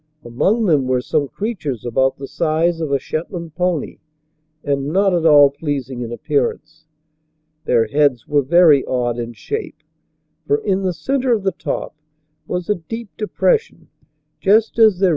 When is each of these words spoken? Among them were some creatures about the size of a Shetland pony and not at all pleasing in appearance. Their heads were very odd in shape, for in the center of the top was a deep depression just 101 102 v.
Among 0.25 0.65
them 0.65 0.87
were 0.87 1.01
some 1.01 1.27
creatures 1.27 1.85
about 1.85 2.17
the 2.17 2.25
size 2.27 2.81
of 2.81 2.91
a 2.91 2.97
Shetland 2.97 3.53
pony 3.53 3.99
and 4.63 4.87
not 4.87 5.13
at 5.13 5.27
all 5.27 5.51
pleasing 5.51 6.01
in 6.01 6.11
appearance. 6.11 6.87
Their 7.65 7.85
heads 7.85 8.27
were 8.27 8.41
very 8.41 8.83
odd 8.85 9.19
in 9.19 9.33
shape, 9.33 9.83
for 10.47 10.57
in 10.57 10.81
the 10.81 10.93
center 10.93 11.31
of 11.33 11.43
the 11.43 11.51
top 11.51 11.93
was 12.47 12.67
a 12.67 12.73
deep 12.73 13.09
depression 13.15 13.89
just 14.39 14.75
101 14.77 14.85
102 14.89 14.99
v. 14.99 15.09